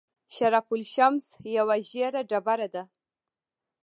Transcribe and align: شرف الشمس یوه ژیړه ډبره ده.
شرف 0.35 0.67
الشمس 0.77 1.25
یوه 1.57 1.77
ژیړه 1.89 2.21
ډبره 2.29 2.67
ده. 2.73 2.83